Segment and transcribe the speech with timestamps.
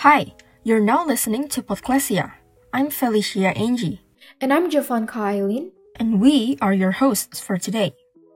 [0.00, 2.34] Hi, you're now listening to Podclasia.
[2.70, 4.02] I'm Felicia Angie.
[4.42, 5.72] And I'm Jovanka Eileen.
[5.96, 7.94] And we are your hosts for today.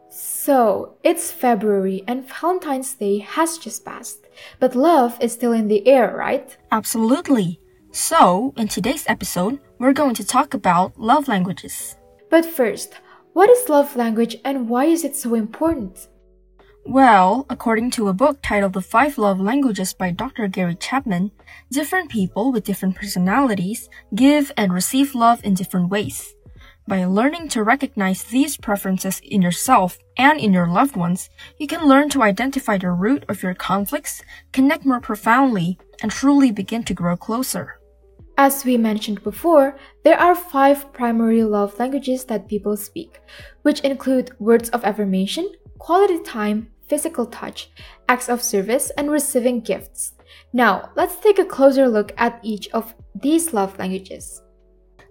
[0.08, 4.26] So, it's February and Valentine's Day has just passed.
[4.58, 6.56] But love is still in the air, right?
[6.72, 7.60] Absolutely.
[7.92, 11.94] So, in today's episode, we're going to talk about love languages.
[12.30, 12.94] But first,
[13.34, 16.08] what is love language and why is it so important?
[16.90, 20.48] Well, according to a book titled The Five Love Languages by Dr.
[20.48, 21.30] Gary Chapman,
[21.70, 26.34] different people with different personalities give and receive love in different ways.
[26.88, 31.86] By learning to recognize these preferences in yourself and in your loved ones, you can
[31.86, 36.92] learn to identify the root of your conflicts, connect more profoundly, and truly begin to
[36.92, 37.78] grow closer.
[38.36, 43.20] As we mentioned before, there are five primary love languages that people speak,
[43.62, 47.70] which include words of affirmation, quality time, physical touch,
[48.08, 50.12] acts of service, and receiving gifts.
[50.52, 54.42] Now, let's take a closer look at each of these love languages.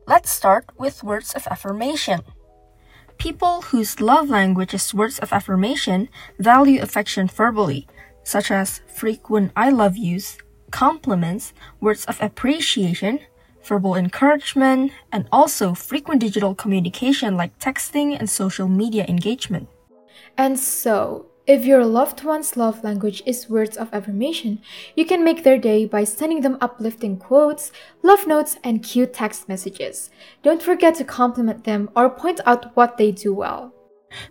[0.05, 2.21] Let's start with words of affirmation.
[3.17, 7.87] People whose love language is words of affirmation value affection verbally,
[8.23, 10.37] such as frequent I love yous,
[10.71, 13.19] compliments, words of appreciation,
[13.63, 19.67] verbal encouragement, and also frequent digital communication like texting and social media engagement.
[20.37, 24.61] And so, if your loved one's love language is words of affirmation,
[24.95, 27.71] you can make their day by sending them uplifting quotes,
[28.03, 30.11] love notes, and cute text messages.
[30.43, 33.73] Don't forget to compliment them or point out what they do well.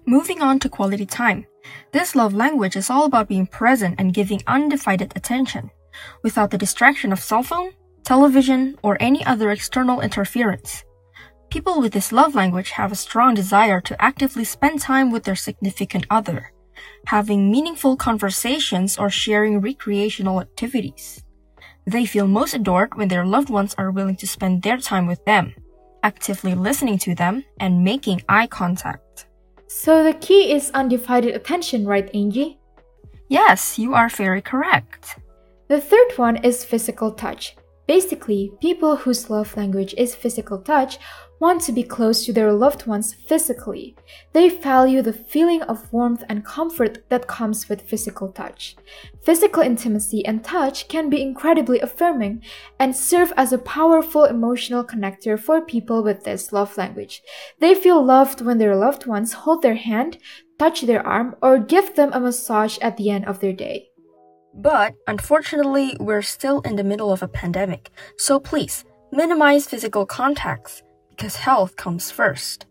[0.07, 1.45] Moving on to quality time.
[1.91, 5.73] This love language is all about being present and giving undivided attention,
[6.23, 7.73] without the distraction of cell phone,
[8.05, 10.85] television, or any other external interference.
[11.51, 15.35] People with this love language have a strong desire to actively spend time with their
[15.35, 16.53] significant other,
[17.07, 21.23] having meaningful conversations or sharing recreational activities.
[21.87, 25.25] They feel most adored when their loved ones are willing to spend their time with
[25.25, 25.55] them,
[26.03, 29.27] actively listening to them, and making eye contact.
[29.69, 32.59] So the key is undivided attention, right, Angie?
[33.29, 35.19] Yes, you are very correct.
[35.69, 37.58] The third one is physical touch.
[37.89, 40.99] Basically, people whose love language is physical touch
[41.41, 43.97] want to be close to their loved ones physically.
[44.35, 48.77] They value the feeling of warmth and comfort that comes with physical touch.
[49.23, 52.43] Physical intimacy and touch can be incredibly affirming
[52.79, 57.23] and serve as a powerful emotional connector for people with this love language.
[57.59, 60.19] They feel loved when their loved ones hold their hand,
[60.59, 63.88] touch their arm, or give them a massage at the end of their day.
[64.55, 70.83] But unfortunately, we're still in the middle of a pandemic, so please minimize physical contacts
[71.11, 72.67] because health comes first.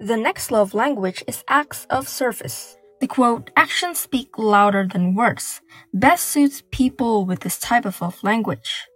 [0.00, 2.76] The next love language is acts of service.
[3.00, 5.60] The quote, actions speak louder than words,
[5.92, 8.86] best suits people with this type of love language.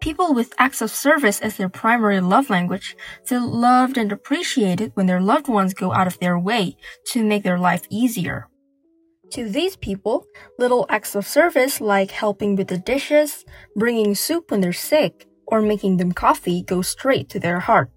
[0.00, 5.06] People with acts of service as their primary love language feel loved and appreciated when
[5.06, 8.48] their loved ones go out of their way to make their life easier.
[9.32, 10.26] To these people,
[10.58, 15.60] little acts of service like helping with the dishes, bringing soup when they're sick, or
[15.60, 17.90] making them coffee go straight to their heart.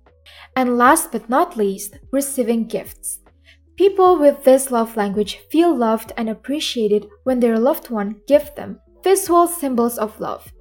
[0.56, 3.20] And last but not least, receiving gifts.
[3.78, 8.80] People with this love language feel loved and appreciated when their loved one gives them
[9.04, 10.52] visual symbols of love.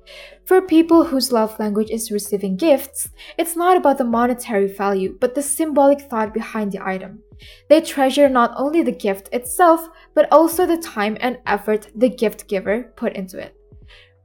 [0.44, 5.34] For people whose love language is receiving gifts, it's not about the monetary value, but
[5.34, 7.22] the symbolic thought behind the item.
[7.68, 12.48] They treasure not only the gift itself, but also the time and effort the gift
[12.48, 13.54] giver put into it.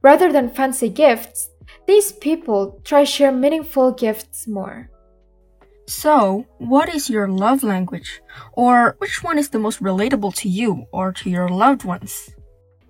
[0.02, 1.50] Rather than fancy gifts,
[1.86, 4.90] these people treasure meaningful gifts more.
[5.86, 8.20] So, what is your love language?
[8.52, 12.30] Or which one is the most relatable to you or to your loved ones?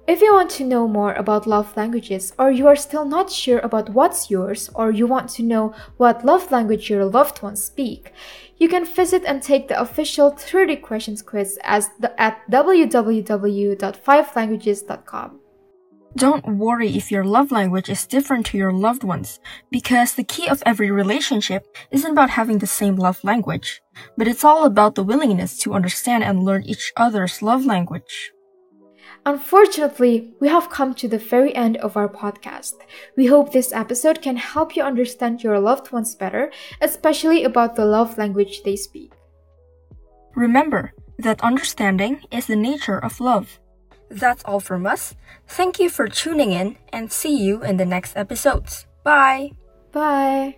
[0.04, 3.60] If you want to know more about love languages, or you are still not sure
[3.60, 8.12] about what's yours, or you want to know what love language your loved ones speak,
[8.56, 15.38] you can visit and take the official 30 questions quiz as the, at www.fivelanguages.com.
[16.16, 19.38] Don't worry if your love language is different to your loved ones,
[19.70, 23.80] because the key of every relationship isn't about having the same love language,
[24.18, 28.32] but it's all about the willingness to understand and learn each other's love language.
[29.24, 32.74] Unfortunately, we have come to the very end of our podcast.
[33.16, 37.84] We hope this episode can help you understand your loved ones better, especially about the
[37.84, 39.12] love language they speak.
[40.34, 43.60] Remember that understanding is the nature of love.
[44.10, 45.14] That's all from us.
[45.46, 48.86] Thank you for tuning in and see you in the next episodes.
[49.04, 49.52] Bye.
[49.92, 50.56] Bye.